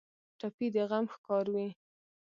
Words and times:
ټپي 0.39 0.67
د 0.75 0.77
غم 0.89 1.05
ښکار 1.13 1.45
وي. 1.53 1.67